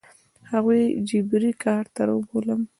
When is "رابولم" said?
2.07-2.61